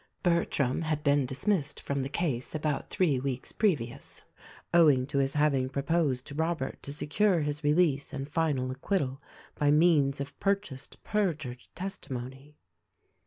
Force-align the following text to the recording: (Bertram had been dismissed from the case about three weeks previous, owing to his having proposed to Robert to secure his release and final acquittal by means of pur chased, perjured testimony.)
(Bertram 0.23 0.81
had 0.81 1.03
been 1.03 1.27
dismissed 1.27 1.79
from 1.79 2.01
the 2.01 2.09
case 2.09 2.55
about 2.55 2.87
three 2.87 3.19
weeks 3.19 3.51
previous, 3.51 4.23
owing 4.73 5.05
to 5.05 5.19
his 5.19 5.35
having 5.35 5.69
proposed 5.69 6.25
to 6.25 6.33
Robert 6.33 6.81
to 6.81 6.91
secure 6.91 7.41
his 7.41 7.63
release 7.63 8.11
and 8.11 8.27
final 8.27 8.71
acquittal 8.71 9.21
by 9.53 9.69
means 9.69 10.19
of 10.19 10.39
pur 10.39 10.55
chased, 10.55 10.97
perjured 11.03 11.65
testimony.) 11.75 12.57